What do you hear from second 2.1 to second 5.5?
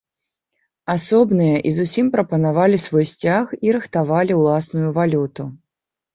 прапанавалі свой сцяг і рыхтавалі ўласную валюту.